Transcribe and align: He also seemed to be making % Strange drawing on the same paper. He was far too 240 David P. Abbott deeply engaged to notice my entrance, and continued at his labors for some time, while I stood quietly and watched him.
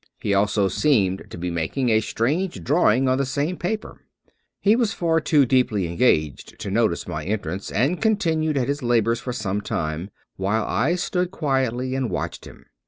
He 0.19 0.33
also 0.33 0.67
seemed 0.67 1.27
to 1.29 1.37
be 1.37 1.51
making 1.51 1.91
% 2.01 2.01
Strange 2.01 2.63
drawing 2.63 3.07
on 3.07 3.19
the 3.19 3.23
same 3.25 3.55
paper. 3.55 4.01
He 4.59 4.75
was 4.75 4.93
far 4.93 5.19
too 5.21 5.45
240 5.45 5.45
David 5.45 5.47
P. 5.47 5.57
Abbott 5.59 5.67
deeply 5.67 5.93
engaged 6.25 6.59
to 6.59 6.71
notice 6.71 7.07
my 7.07 7.23
entrance, 7.23 7.71
and 7.71 8.01
continued 8.01 8.57
at 8.57 8.67
his 8.67 8.81
labors 8.81 9.19
for 9.19 9.31
some 9.31 9.61
time, 9.61 10.09
while 10.37 10.65
I 10.65 10.95
stood 10.95 11.29
quietly 11.29 11.93
and 11.93 12.09
watched 12.09 12.45
him. 12.45 12.65